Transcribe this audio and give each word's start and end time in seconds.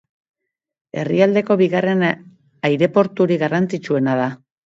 Herrialdeko 1.01 1.57
bigarren 1.59 2.01
aireporturik 2.09 3.43
garrantzitsuena 3.45 4.19
da. 4.25 4.27